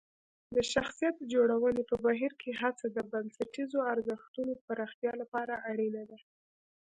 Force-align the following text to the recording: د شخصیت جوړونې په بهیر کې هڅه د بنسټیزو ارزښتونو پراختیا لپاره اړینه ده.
د 0.55 0.57
شخصیت 0.73 1.15
جوړونې 1.33 1.83
په 1.89 1.95
بهیر 2.05 2.33
کې 2.41 2.51
هڅه 2.61 2.85
د 2.91 2.97
بنسټیزو 3.11 3.79
ارزښتونو 3.93 4.53
پراختیا 4.65 5.11
لپاره 5.21 5.53
اړینه 5.71 6.03
ده. 6.09 6.19